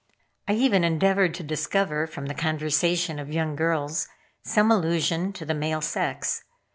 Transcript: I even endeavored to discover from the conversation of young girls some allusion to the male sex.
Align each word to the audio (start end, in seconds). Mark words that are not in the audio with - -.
I 0.47 0.53
even 0.53 0.83
endeavored 0.83 1.35
to 1.35 1.43
discover 1.43 2.07
from 2.07 2.25
the 2.25 2.33
conversation 2.33 3.19
of 3.19 3.31
young 3.31 3.55
girls 3.55 4.07
some 4.41 4.71
allusion 4.71 5.31
to 5.33 5.45
the 5.45 5.53
male 5.53 5.81
sex. 5.81 6.43